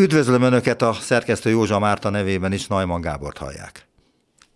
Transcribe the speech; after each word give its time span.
Üdvözlöm 0.00 0.42
Önöket 0.42 0.82
a 0.82 0.92
szerkesztő 0.92 1.50
Józsa 1.50 1.78
Márta 1.78 2.10
nevében 2.10 2.52
is, 2.52 2.66
Najman 2.66 3.00
Gábort 3.00 3.38
hallják. 3.38 3.86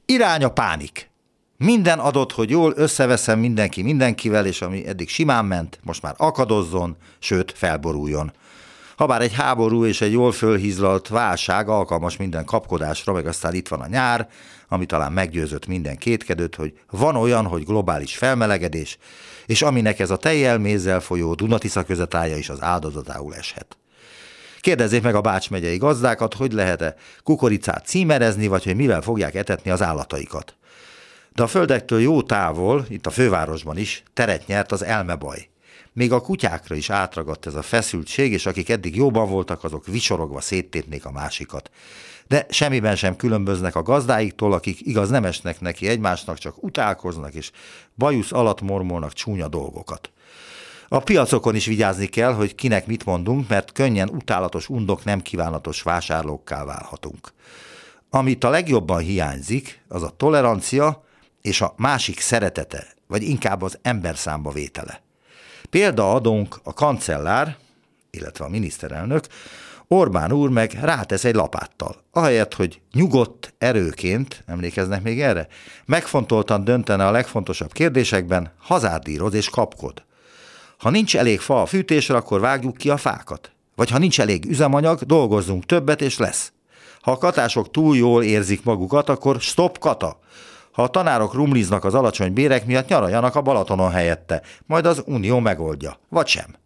Irány 0.06 0.44
a 0.44 0.48
pánik. 0.48 1.10
Minden 1.56 1.98
adott, 1.98 2.32
hogy 2.32 2.50
jól 2.50 2.72
összeveszem 2.76 3.38
mindenki 3.38 3.82
mindenkivel, 3.82 4.46
és 4.46 4.62
ami 4.62 4.86
eddig 4.86 5.08
simán 5.08 5.44
ment, 5.44 5.78
most 5.82 6.02
már 6.02 6.14
akadozzon, 6.16 6.96
sőt 7.18 7.52
felboruljon. 7.56 8.32
Habár 8.96 9.20
egy 9.20 9.32
háború 9.32 9.84
és 9.84 10.00
egy 10.00 10.12
jól 10.12 10.32
fölhízlalt 10.32 11.08
válság 11.08 11.68
alkalmas 11.68 12.16
minden 12.16 12.44
kapkodásra, 12.44 13.12
meg 13.12 13.26
aztán 13.26 13.54
itt 13.54 13.68
van 13.68 13.80
a 13.80 13.86
nyár, 13.86 14.28
ami 14.68 14.86
talán 14.86 15.12
meggyőzött 15.12 15.66
minden 15.66 15.96
kétkedőt, 15.96 16.54
hogy 16.54 16.72
van 16.90 17.16
olyan, 17.16 17.46
hogy 17.46 17.64
globális 17.64 18.16
felmelegedés, 18.16 18.98
és 19.46 19.62
aminek 19.62 19.98
ez 19.98 20.10
a 20.10 20.16
tejjel 20.16 20.58
mézzel 20.58 21.00
folyó 21.00 21.34
Dunatisza 21.34 21.84
közetája 21.84 22.36
is 22.36 22.48
az 22.48 22.62
áldozatául 22.62 23.34
eshet. 23.34 23.76
Kérdezzék 24.62 25.02
meg 25.02 25.14
a 25.14 25.20
Bács 25.20 25.48
gazdákat, 25.78 26.34
hogy 26.34 26.52
lehet-e 26.52 26.94
kukoricát 27.22 27.86
címerezni, 27.86 28.46
vagy 28.46 28.64
hogy 28.64 28.76
mivel 28.76 29.00
fogják 29.00 29.34
etetni 29.34 29.70
az 29.70 29.82
állataikat. 29.82 30.54
De 31.34 31.42
a 31.42 31.46
földektől 31.46 32.00
jó 32.00 32.22
távol, 32.22 32.86
itt 32.88 33.06
a 33.06 33.10
fővárosban 33.10 33.76
is, 33.76 34.02
teret 34.12 34.46
nyert 34.46 34.72
az 34.72 34.84
elmebaj. 34.84 35.48
Még 35.92 36.12
a 36.12 36.20
kutyákra 36.20 36.74
is 36.74 36.90
átragadt 36.90 37.46
ez 37.46 37.54
a 37.54 37.62
feszültség, 37.62 38.32
és 38.32 38.46
akik 38.46 38.68
eddig 38.68 38.96
jóban 38.96 39.28
voltak, 39.28 39.64
azok 39.64 39.86
visorogva 39.86 40.40
széttépnék 40.40 41.04
a 41.04 41.12
másikat. 41.12 41.70
De 42.26 42.46
semmiben 42.48 42.96
sem 42.96 43.16
különböznek 43.16 43.76
a 43.76 43.82
gazdáiktól, 43.82 44.52
akik 44.52 44.86
igaz 44.86 45.08
nem 45.08 45.24
esnek 45.24 45.60
neki 45.60 45.88
egymásnak, 45.88 46.38
csak 46.38 46.62
utálkoznak 46.62 47.34
és 47.34 47.50
bajusz 47.94 48.32
alatt 48.32 48.60
mormolnak 48.60 49.12
csúnya 49.12 49.48
dolgokat. 49.48 50.10
A 50.92 51.00
piacokon 51.00 51.54
is 51.54 51.66
vigyázni 51.66 52.06
kell, 52.06 52.32
hogy 52.32 52.54
kinek 52.54 52.86
mit 52.86 53.04
mondunk, 53.04 53.48
mert 53.48 53.72
könnyen 53.72 54.08
utálatos 54.08 54.68
undok 54.68 55.04
nem 55.04 55.20
kívánatos 55.20 55.82
vásárlókká 55.82 56.64
válhatunk. 56.64 57.32
Amit 58.10 58.44
a 58.44 58.50
legjobban 58.50 58.98
hiányzik, 58.98 59.82
az 59.88 60.02
a 60.02 60.14
tolerancia 60.16 61.04
és 61.40 61.60
a 61.60 61.74
másik 61.76 62.20
szeretete, 62.20 62.86
vagy 63.06 63.22
inkább 63.22 63.62
az 63.62 63.78
ember 63.82 64.16
számba 64.16 64.50
vétele. 64.50 65.02
Példa 65.70 66.12
adunk 66.12 66.60
a 66.62 66.72
kancellár, 66.72 67.56
illetve 68.10 68.44
a 68.44 68.48
miniszterelnök, 68.48 69.26
Orbán 69.88 70.32
úr 70.32 70.50
meg 70.50 70.78
rátesz 70.80 71.24
egy 71.24 71.34
lapáttal. 71.34 71.96
Ahelyett, 72.10 72.54
hogy 72.54 72.80
nyugodt 72.92 73.54
erőként, 73.58 74.42
emlékeznek 74.46 75.02
még 75.02 75.20
erre, 75.20 75.46
megfontoltan 75.84 76.64
döntene 76.64 77.06
a 77.06 77.10
legfontosabb 77.10 77.72
kérdésekben, 77.72 78.52
hazárdíroz 78.58 79.34
és 79.34 79.50
kapkod. 79.50 80.04
Ha 80.82 80.90
nincs 80.90 81.16
elég 81.16 81.40
fa 81.40 81.62
a 81.62 81.66
fűtésre, 81.66 82.16
akkor 82.16 82.40
vágjuk 82.40 82.76
ki 82.76 82.90
a 82.90 82.96
fákat. 82.96 83.52
Vagy 83.74 83.90
ha 83.90 83.98
nincs 83.98 84.20
elég 84.20 84.44
üzemanyag, 84.44 85.00
dolgozzunk 85.00 85.66
többet, 85.66 86.00
és 86.00 86.18
lesz. 86.18 86.52
Ha 87.00 87.10
a 87.10 87.18
katások 87.18 87.70
túl 87.70 87.96
jól 87.96 88.22
érzik 88.22 88.64
magukat, 88.64 89.08
akkor 89.08 89.40
stop 89.40 89.78
kata. 89.78 90.18
Ha 90.72 90.82
a 90.82 90.88
tanárok 90.88 91.34
rumliznak 91.34 91.84
az 91.84 91.94
alacsony 91.94 92.32
bérek 92.32 92.66
miatt, 92.66 92.88
nyaraljanak 92.88 93.34
a 93.34 93.40
Balatonon 93.40 93.90
helyette, 93.90 94.42
majd 94.66 94.86
az 94.86 95.02
Unió 95.06 95.38
megoldja. 95.38 95.98
Vagy 96.08 96.26
sem. 96.26 96.56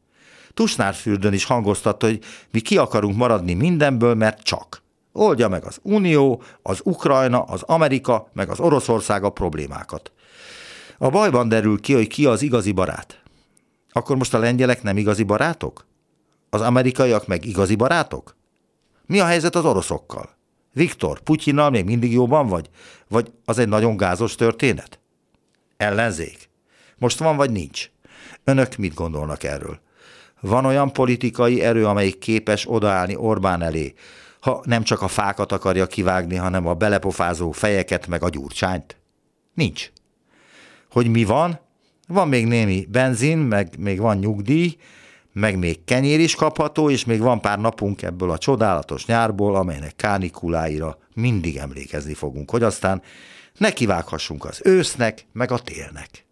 Tusnárfürdön 0.54 1.32
is 1.32 1.44
hangoztatta, 1.44 2.06
hogy 2.06 2.18
mi 2.50 2.60
ki 2.60 2.76
akarunk 2.76 3.16
maradni 3.16 3.54
mindenből, 3.54 4.14
mert 4.14 4.42
csak. 4.42 4.82
Oldja 5.12 5.48
meg 5.48 5.64
az 5.64 5.78
Unió, 5.82 6.42
az 6.62 6.80
Ukrajna, 6.82 7.42
az 7.42 7.62
Amerika, 7.62 8.30
meg 8.32 8.50
az 8.50 8.60
Oroszország 8.60 9.24
a 9.24 9.30
problémákat. 9.30 10.12
A 10.98 11.08
bajban 11.08 11.48
derül 11.48 11.80
ki, 11.80 11.94
hogy 11.94 12.06
ki 12.06 12.26
az 12.26 12.42
igazi 12.42 12.72
barát. 12.72 13.20
Akkor 13.96 14.16
most 14.16 14.34
a 14.34 14.38
lengyelek 14.38 14.82
nem 14.82 14.96
igazi 14.96 15.22
barátok? 15.22 15.86
Az 16.50 16.60
amerikaiak 16.60 17.26
meg 17.26 17.44
igazi 17.44 17.74
barátok? 17.74 18.36
Mi 19.06 19.20
a 19.20 19.24
helyzet 19.24 19.54
az 19.54 19.64
oroszokkal? 19.64 20.30
Viktor, 20.72 21.20
Putyinnal 21.20 21.70
még 21.70 21.84
mindig 21.84 22.12
jóban 22.12 22.46
vagy? 22.46 22.70
Vagy 23.08 23.32
az 23.44 23.58
egy 23.58 23.68
nagyon 23.68 23.96
gázos 23.96 24.34
történet? 24.34 24.98
Ellenzék. 25.76 26.50
Most 26.98 27.18
van 27.18 27.36
vagy 27.36 27.50
nincs? 27.50 27.90
Önök 28.44 28.76
mit 28.76 28.94
gondolnak 28.94 29.42
erről? 29.42 29.80
Van 30.40 30.64
olyan 30.64 30.92
politikai 30.92 31.62
erő, 31.62 31.86
amelyik 31.86 32.18
képes 32.18 32.64
odaállni 32.68 33.16
Orbán 33.16 33.62
elé, 33.62 33.94
ha 34.40 34.62
nem 34.64 34.82
csak 34.82 35.02
a 35.02 35.08
fákat 35.08 35.52
akarja 35.52 35.86
kivágni, 35.86 36.36
hanem 36.36 36.66
a 36.66 36.74
belepofázó 36.74 37.50
fejeket 37.50 38.06
meg 38.06 38.22
a 38.22 38.28
gyurcsányt? 38.28 38.96
Nincs. 39.54 39.90
Hogy 40.90 41.08
mi 41.08 41.24
van? 41.24 41.64
Van 42.06 42.28
még 42.28 42.46
némi 42.46 42.86
benzin, 42.90 43.38
meg 43.38 43.78
még 43.78 44.00
van 44.00 44.16
nyugdíj, 44.16 44.76
meg 45.32 45.58
még 45.58 45.84
kenyér 45.84 46.20
is 46.20 46.34
kapható, 46.34 46.90
és 46.90 47.04
még 47.04 47.20
van 47.20 47.40
pár 47.40 47.58
napunk 47.58 48.02
ebből 48.02 48.30
a 48.30 48.38
csodálatos 48.38 49.06
nyárból, 49.06 49.56
amelynek 49.56 49.96
kánikuláira 49.96 50.98
mindig 51.14 51.56
emlékezni 51.56 52.14
fogunk, 52.14 52.50
hogy 52.50 52.62
aztán 52.62 53.02
nekivághassunk 53.58 54.44
az 54.44 54.60
ősznek, 54.64 55.26
meg 55.32 55.50
a 55.50 55.58
télnek. 55.58 56.24